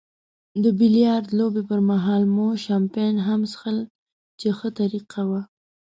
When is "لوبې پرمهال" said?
1.37-2.23